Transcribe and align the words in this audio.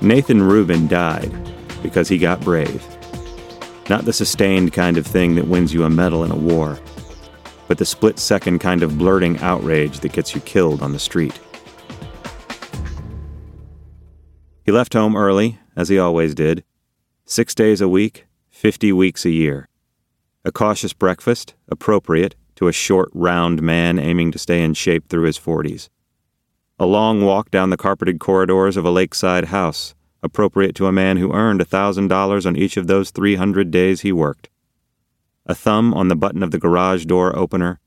Nathan 0.00 0.42
Rubin 0.42 0.88
died 0.88 1.32
because 1.82 2.08
he 2.08 2.18
got 2.18 2.40
brave. 2.40 2.84
Not 3.88 4.04
the 4.04 4.12
sustained 4.12 4.72
kind 4.72 4.96
of 4.96 5.06
thing 5.06 5.34
that 5.34 5.46
wins 5.46 5.72
you 5.72 5.84
a 5.84 5.90
medal 5.90 6.24
in 6.24 6.30
a 6.30 6.36
war, 6.36 6.78
but 7.68 7.78
the 7.78 7.84
split 7.84 8.18
second 8.18 8.58
kind 8.58 8.82
of 8.82 8.98
blurting 8.98 9.38
outrage 9.38 10.00
that 10.00 10.12
gets 10.12 10.34
you 10.34 10.40
killed 10.40 10.82
on 10.82 10.92
the 10.92 10.98
street. 10.98 11.38
He 14.64 14.72
left 14.72 14.94
home 14.94 15.14
early, 15.14 15.58
as 15.76 15.90
he 15.90 15.98
always 15.98 16.34
did, 16.34 16.64
six 17.26 17.54
days 17.54 17.80
a 17.80 17.88
week, 17.88 18.26
50 18.50 18.92
weeks 18.92 19.24
a 19.26 19.30
year. 19.30 19.68
A 20.44 20.52
cautious 20.52 20.92
breakfast, 20.92 21.54
appropriate 21.68 22.34
to 22.56 22.68
a 22.68 22.72
short, 22.72 23.10
round 23.12 23.60
man 23.60 23.98
aiming 23.98 24.32
to 24.32 24.38
stay 24.38 24.62
in 24.62 24.74
shape 24.74 25.08
through 25.08 25.24
his 25.24 25.38
40s. 25.38 25.88
A 26.76 26.86
long 26.86 27.24
walk 27.24 27.52
down 27.52 27.70
the 27.70 27.76
carpeted 27.76 28.18
corridors 28.18 28.76
of 28.76 28.84
a 28.84 28.90
lakeside 28.90 29.46
house, 29.46 29.94
appropriate 30.24 30.74
to 30.74 30.88
a 30.88 30.92
man 30.92 31.18
who 31.18 31.32
earned 31.32 31.60
a 31.60 31.64
$1,000 31.64 32.46
on 32.46 32.56
each 32.56 32.76
of 32.76 32.88
those 32.88 33.12
300 33.12 33.70
days 33.70 34.00
he 34.00 34.10
worked. 34.10 34.50
A 35.46 35.54
thumb 35.54 35.94
on 35.94 36.08
the 36.08 36.16
button 36.16 36.42
of 36.42 36.50
the 36.50 36.58
garage 36.58 37.04
door 37.04 37.36
opener, 37.38 37.78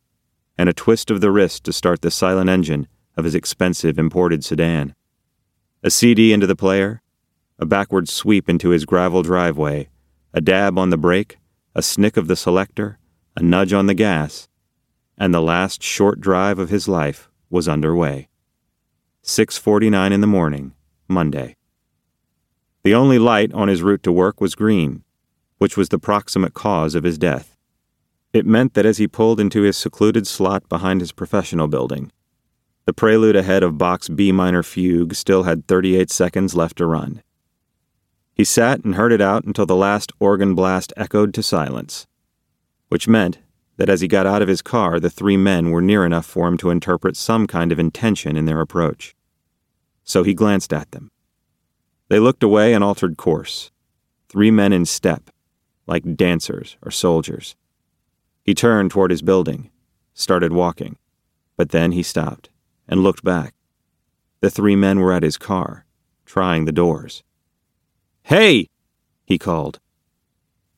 and 0.57 0.69
a 0.69 0.73
twist 0.73 1.11
of 1.11 1.19
the 1.19 1.31
wrist 1.31 1.65
to 1.65 1.73
start 1.73 2.01
the 2.01 2.09
silent 2.09 2.49
engine 2.49 2.87
of 3.17 3.25
his 3.25 3.35
expensive 3.35 3.99
imported 3.99 4.45
sedan. 4.45 4.95
A 5.83 5.91
CD 5.91 6.31
into 6.31 6.47
the 6.47 6.55
player, 6.55 7.01
a 7.59 7.65
backward 7.65 8.07
sweep 8.07 8.47
into 8.47 8.69
his 8.69 8.85
gravel 8.85 9.21
driveway, 9.21 9.89
a 10.33 10.39
dab 10.39 10.79
on 10.79 10.91
the 10.91 10.97
brake, 10.97 11.39
a 11.75 11.81
snick 11.81 12.15
of 12.15 12.27
the 12.27 12.37
selector, 12.37 12.99
a 13.35 13.43
nudge 13.43 13.73
on 13.73 13.87
the 13.87 13.93
gas, 13.93 14.47
and 15.17 15.33
the 15.33 15.41
last 15.41 15.83
short 15.83 16.21
drive 16.21 16.57
of 16.57 16.69
his 16.69 16.87
life 16.87 17.29
was 17.49 17.67
underway. 17.67 18.29
6:49 19.27 20.13
in 20.13 20.21
the 20.21 20.25
morning, 20.25 20.71
Monday. 21.09 21.57
The 22.83 22.93
only 22.93 23.19
light 23.19 23.53
on 23.53 23.67
his 23.67 23.83
route 23.83 24.01
to 24.03 24.11
work 24.13 24.39
was 24.39 24.55
green, 24.55 25.03
which 25.57 25.75
was 25.75 25.89
the 25.89 25.99
proximate 25.99 26.53
cause 26.53 26.95
of 26.95 27.03
his 27.03 27.17
death. 27.17 27.57
It 28.31 28.45
meant 28.45 28.73
that 28.73 28.85
as 28.85 28.99
he 28.99 29.05
pulled 29.05 29.41
into 29.41 29.63
his 29.63 29.75
secluded 29.75 30.27
slot 30.27 30.69
behind 30.69 31.01
his 31.01 31.11
professional 31.11 31.67
building, 31.67 32.09
the 32.85 32.93
prelude 32.93 33.35
ahead 33.35 33.63
of 33.63 33.77
Bach's 33.77 34.07
B 34.07 34.31
minor 34.31 34.63
fugue 34.63 35.13
still 35.13 35.43
had 35.43 35.67
38 35.67 36.09
seconds 36.09 36.55
left 36.55 36.77
to 36.77 36.85
run. 36.85 37.21
He 38.33 38.45
sat 38.45 38.85
and 38.85 38.95
heard 38.95 39.11
it 39.11 39.19
out 39.19 39.43
until 39.43 39.65
the 39.65 39.75
last 39.75 40.13
organ 40.21 40.55
blast 40.55 40.93
echoed 40.95 41.33
to 41.33 41.43
silence, 41.43 42.07
which 42.87 43.09
meant 43.09 43.39
that 43.75 43.89
as 43.89 43.99
he 43.99 44.07
got 44.07 44.25
out 44.25 44.41
of 44.41 44.47
his 44.47 44.61
car, 44.61 45.01
the 45.01 45.09
three 45.09 45.35
men 45.35 45.69
were 45.71 45.81
near 45.81 46.05
enough 46.05 46.25
for 46.25 46.47
him 46.47 46.57
to 46.59 46.69
interpret 46.69 47.17
some 47.17 47.45
kind 47.45 47.73
of 47.73 47.77
intention 47.77 48.37
in 48.37 48.45
their 48.45 48.61
approach 48.61 49.13
so 50.07 50.23
he 50.23 50.33
glanced 50.33 50.73
at 50.73 50.89
them. 50.91 51.11
They 52.07 52.17
looked 52.17 52.41
away 52.41 52.73
and 52.73 52.83
altered 52.83 53.17
course, 53.17 53.71
three 54.29 54.49
men 54.49 54.71
in 54.71 54.85
step, 54.85 55.29
like 55.85 56.15
dancers 56.15 56.77
or 56.81 56.91
soldiers. 56.91 57.55
He 58.41 58.55
turned 58.55 58.89
toward 58.89 59.11
his 59.11 59.21
building, 59.21 59.69
started 60.13 60.53
walking, 60.53 60.97
but 61.57 61.69
then 61.69 61.91
he 61.91 62.01
stopped 62.01 62.49
and 62.87 63.03
looked 63.03 63.23
back. 63.23 63.53
The 64.39 64.49
three 64.49 64.77
men 64.77 64.99
were 64.99 65.11
at 65.11 65.23
his 65.23 65.37
car, 65.37 65.85
trying 66.25 66.63
the 66.63 66.71
doors. 66.71 67.23
Hey! 68.23 68.69
he 69.25 69.37
called. 69.37 69.79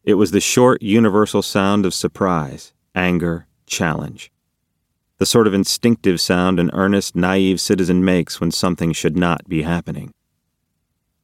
It 0.04 0.16
was 0.16 0.32
the 0.32 0.42
short, 0.42 0.82
universal 0.82 1.44
sound 1.44 1.86
of 1.86 1.94
surprise, 1.94 2.74
anger, 2.96 3.46
challenge 3.68 4.32
the 5.20 5.26
sort 5.26 5.48
of 5.48 5.54
instinctive 5.54 6.22
sound 6.22 6.62
an 6.62 6.72
earnest, 6.74 7.14
naive 7.14 7.60
citizen 7.60 8.06
makes 8.06 8.40
when 8.40 8.52
something 8.52 8.94
should 8.94 9.18
not 9.18 9.48
be 9.50 9.64
happening. 9.64 10.14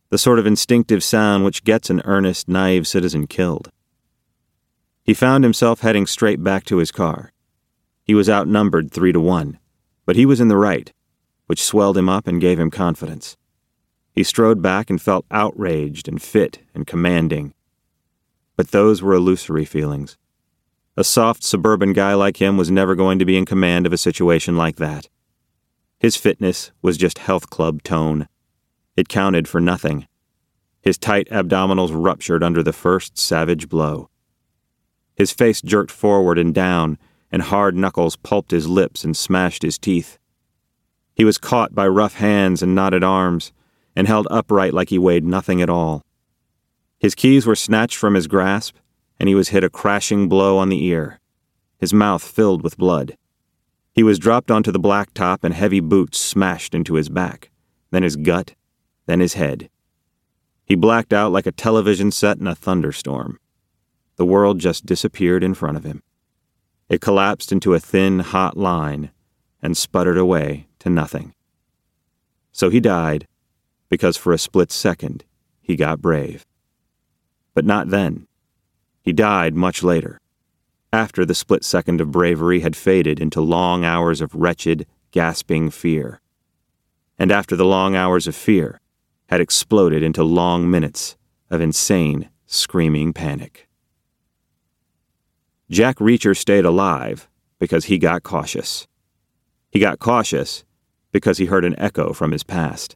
The 0.10 0.18
sort 0.18 0.38
of 0.38 0.46
instinctive 0.46 1.02
sound 1.02 1.46
which 1.46 1.64
gets 1.64 1.90
an 1.90 2.02
earnest, 2.04 2.50
naive 2.50 2.88
citizen 2.88 3.26
killed. 3.26 3.72
He 5.02 5.14
found 5.14 5.46
himself 5.46 5.80
heading 5.80 6.08
straight 6.08 6.44
back 6.44 6.66
to 6.66 6.78
his 6.78 6.92
car. 6.92 7.32
He 8.04 8.14
was 8.14 8.30
outnumbered 8.30 8.92
three 8.92 9.14
to 9.14 9.20
one, 9.20 9.60
but 10.06 10.18
he 10.18 10.26
was 10.26 10.42
in 10.42 10.50
the 10.50 10.58
right, 10.58 10.92
which 11.48 11.64
swelled 11.64 11.98
him 11.98 12.10
up 12.10 12.28
and 12.28 12.42
gave 12.42 12.60
him 12.60 12.70
confidence. 12.70 13.38
He 14.12 14.24
strode 14.24 14.62
back 14.62 14.90
and 14.90 15.02
felt 15.02 15.26
outraged 15.32 16.10
and 16.10 16.22
fit 16.22 16.60
and 16.74 16.86
commanding. 16.86 17.54
But 18.58 18.72
those 18.72 19.02
were 19.02 19.14
illusory 19.14 19.66
feelings. 19.66 20.18
A 20.98 21.04
soft 21.04 21.44
suburban 21.44 21.92
guy 21.92 22.14
like 22.14 22.38
him 22.38 22.56
was 22.56 22.72
never 22.72 22.96
going 22.96 23.20
to 23.20 23.26
be 23.26 23.36
in 23.36 23.46
command 23.46 23.86
of 23.86 23.92
a 23.92 23.98
situation 23.98 24.56
like 24.56 24.78
that. 24.78 25.10
His 26.00 26.16
fitness 26.16 26.72
was 26.82 26.98
just 26.98 27.18
health 27.18 27.50
club 27.50 27.84
tone. 27.84 28.30
It 28.96 29.10
counted 29.10 29.48
for 29.48 29.60
nothing. 29.60 30.08
His 30.82 30.98
tight 30.98 31.28
abdominals 31.30 31.92
ruptured 31.94 32.44
under 32.44 32.64
the 32.64 32.72
first 32.72 33.18
savage 33.18 33.68
blow. 33.68 34.10
His 35.16 35.34
face 35.34 35.62
jerked 35.62 35.92
forward 35.92 36.38
and 36.38 36.54
down, 36.54 36.98
and 37.30 37.42
hard 37.42 37.76
knuckles 37.76 38.16
pulped 38.16 38.52
his 38.52 38.68
lips 38.68 39.04
and 39.04 39.18
smashed 39.18 39.64
his 39.64 39.78
teeth. 39.78 40.18
He 41.14 41.26
was 41.26 41.38
caught 41.38 41.76
by 41.76 41.88
rough 41.88 42.16
hands 42.16 42.62
and 42.64 42.74
knotted 42.74 43.04
arms, 43.04 43.52
and 43.98 44.08
held 44.08 44.28
upright 44.32 44.74
like 44.74 44.90
he 44.90 45.00
weighed 45.00 45.26
nothing 45.26 45.62
at 45.62 45.70
all. 45.70 46.04
His 47.00 47.16
keys 47.16 47.46
were 47.46 47.56
snatched 47.56 47.98
from 47.98 48.14
his 48.14 48.28
grasp, 48.28 48.78
and 49.20 49.30
he 49.30 49.36
was 49.36 49.50
hit 49.50 49.64
a 49.64 49.70
crashing 49.70 50.28
blow 50.28 50.58
on 50.58 50.70
the 50.70 50.84
ear. 50.86 51.20
His 51.78 51.94
mouth 51.94 52.24
filled 52.24 52.64
with 52.64 52.78
blood. 52.78 53.18
He 53.94 54.04
was 54.04 54.20
dropped 54.20 54.52
onto 54.52 54.72
the 54.72 54.80
blacktop 54.80 55.40
and 55.44 55.54
heavy 55.54 55.80
boots 55.80 56.20
smashed 56.20 56.76
into 56.76 56.96
his 56.96 57.10
back, 57.10 57.50
then 57.92 58.04
his 58.04 58.16
gut, 58.16 58.56
then 59.06 59.20
his 59.20 59.36
head. 59.36 59.70
He 60.66 60.76
blacked 60.76 61.14
out 61.14 61.32
like 61.32 61.46
a 61.46 61.52
television 61.52 62.12
set 62.12 62.38
in 62.38 62.48
a 62.48 62.56
thunderstorm. 62.56 63.40
The 64.18 64.26
world 64.26 64.60
just 64.60 64.86
disappeared 64.86 65.44
in 65.44 65.54
front 65.54 65.78
of 65.78 65.84
him. 65.84 66.02
It 66.90 67.02
collapsed 67.02 67.52
into 67.52 67.74
a 67.74 67.80
thin, 67.80 68.20
hot 68.20 68.58
line 68.58 69.12
and 69.62 69.78
sputtered 69.78 70.18
away 70.18 70.68
to 70.80 70.90
nothing. 70.90 71.34
So 72.52 72.70
he 72.70 72.80
died 72.80 73.28
because 73.90 74.18
for 74.18 74.34
a 74.34 74.38
split 74.38 74.72
second 74.72 75.24
he 75.62 75.76
got 75.76 76.02
brave. 76.02 76.46
But 77.54 77.66
not 77.66 77.90
then. 77.90 78.28
He 79.06 79.14
died 79.14 79.54
much 79.54 79.84
later, 79.84 80.20
after 80.92 81.26
the 81.26 81.36
split 81.36 81.64
second 81.64 82.02
of 82.02 82.10
bravery 82.10 82.62
had 82.62 82.76
faded 82.76 83.20
into 83.20 83.40
long 83.40 83.86
hours 83.86 84.20
of 84.20 84.34
wretched, 84.34 84.88
gasping 85.12 85.70
fear. 85.70 86.22
And 87.20 87.32
after 87.32 87.56
the 87.56 87.66
long 87.66 87.96
hours 87.96 88.26
of 88.26 88.36
fear 88.36 88.82
had 89.28 89.42
exploded 89.42 90.02
into 90.02 90.24
long 90.24 90.72
minutes 90.72 91.18
of 91.52 91.62
insane, 91.62 92.30
screaming 92.48 93.14
panic. 93.14 93.68
Jack 95.70 95.98
Reacher 95.98 96.36
stayed 96.36 96.66
alive 96.66 97.30
because 97.60 97.86
he 97.86 98.00
got 98.00 98.24
cautious. 98.24 98.88
He 99.70 99.78
got 99.80 100.00
cautious 100.00 100.66
because 101.12 101.38
he 101.38 101.46
heard 101.46 101.64
an 101.64 101.78
echo 101.78 102.12
from 102.12 102.32
his 102.32 102.44
past. 102.44 102.96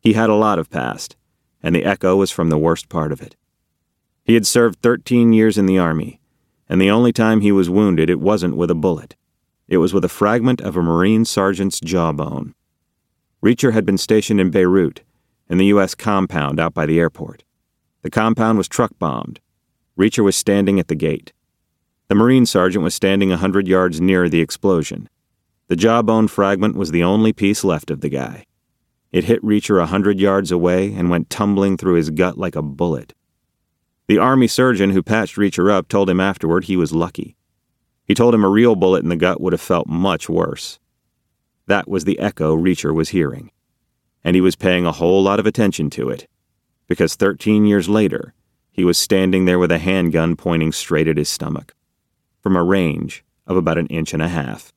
He 0.00 0.14
had 0.14 0.30
a 0.30 0.34
lot 0.34 0.58
of 0.58 0.68
past, 0.68 1.16
and 1.62 1.76
the 1.76 1.84
echo 1.84 2.16
was 2.16 2.32
from 2.32 2.50
the 2.50 2.58
worst 2.58 2.88
part 2.88 3.12
of 3.12 3.22
it. 3.22 3.36
He 4.28 4.34
had 4.34 4.46
served 4.46 4.82
13 4.82 5.32
years 5.32 5.56
in 5.56 5.64
the 5.64 5.78
Army, 5.78 6.20
and 6.68 6.78
the 6.78 6.90
only 6.90 7.14
time 7.14 7.40
he 7.40 7.50
was 7.50 7.70
wounded, 7.70 8.10
it 8.10 8.20
wasn't 8.20 8.58
with 8.58 8.70
a 8.70 8.74
bullet. 8.74 9.16
It 9.68 9.78
was 9.78 9.94
with 9.94 10.04
a 10.04 10.08
fragment 10.10 10.60
of 10.60 10.76
a 10.76 10.82
Marine 10.82 11.24
sergeant's 11.24 11.80
jawbone. 11.80 12.54
Reacher 13.42 13.72
had 13.72 13.86
been 13.86 13.96
stationed 13.96 14.38
in 14.38 14.50
Beirut, 14.50 15.00
in 15.48 15.56
the 15.56 15.64
U.S. 15.66 15.94
compound 15.94 16.60
out 16.60 16.74
by 16.74 16.84
the 16.84 17.00
airport. 17.00 17.42
The 18.02 18.10
compound 18.10 18.58
was 18.58 18.68
truck 18.68 18.92
bombed. 18.98 19.40
Reacher 19.98 20.22
was 20.22 20.36
standing 20.36 20.78
at 20.78 20.88
the 20.88 20.94
gate. 20.94 21.32
The 22.08 22.14
Marine 22.14 22.44
sergeant 22.44 22.84
was 22.84 22.94
standing 22.94 23.32
a 23.32 23.38
hundred 23.38 23.66
yards 23.66 23.98
nearer 23.98 24.28
the 24.28 24.42
explosion. 24.42 25.08
The 25.68 25.76
jawbone 25.76 26.28
fragment 26.28 26.76
was 26.76 26.90
the 26.90 27.02
only 27.02 27.32
piece 27.32 27.64
left 27.64 27.90
of 27.90 28.02
the 28.02 28.10
guy. 28.10 28.44
It 29.10 29.24
hit 29.24 29.42
Reacher 29.42 29.82
a 29.82 29.86
hundred 29.86 30.20
yards 30.20 30.52
away 30.52 30.92
and 30.92 31.08
went 31.08 31.30
tumbling 31.30 31.78
through 31.78 31.94
his 31.94 32.10
gut 32.10 32.36
like 32.36 32.56
a 32.56 32.60
bullet. 32.60 33.14
The 34.08 34.18
Army 34.18 34.48
surgeon 34.48 34.90
who 34.90 35.02
patched 35.02 35.36
Reacher 35.36 35.70
up 35.70 35.86
told 35.86 36.08
him 36.08 36.18
afterward 36.18 36.64
he 36.64 36.78
was 36.78 36.92
lucky. 36.92 37.36
He 38.06 38.14
told 38.14 38.34
him 38.34 38.42
a 38.42 38.48
real 38.48 38.74
bullet 38.74 39.02
in 39.02 39.10
the 39.10 39.16
gut 39.16 39.38
would 39.38 39.52
have 39.52 39.60
felt 39.60 39.86
much 39.86 40.30
worse. 40.30 40.78
That 41.66 41.86
was 41.86 42.04
the 42.04 42.18
echo 42.18 42.56
Reacher 42.56 42.94
was 42.94 43.10
hearing. 43.10 43.50
And 44.24 44.34
he 44.34 44.40
was 44.40 44.56
paying 44.56 44.86
a 44.86 44.92
whole 44.92 45.22
lot 45.22 45.38
of 45.38 45.44
attention 45.44 45.90
to 45.90 46.08
it, 46.08 46.26
because 46.86 47.16
13 47.16 47.66
years 47.66 47.86
later, 47.86 48.32
he 48.70 48.82
was 48.82 48.96
standing 48.96 49.44
there 49.44 49.58
with 49.58 49.70
a 49.70 49.78
handgun 49.78 50.36
pointing 50.36 50.72
straight 50.72 51.06
at 51.06 51.18
his 51.18 51.28
stomach, 51.28 51.74
from 52.40 52.56
a 52.56 52.64
range 52.64 53.26
of 53.46 53.58
about 53.58 53.76
an 53.76 53.88
inch 53.88 54.14
and 54.14 54.22
a 54.22 54.28
half. 54.28 54.72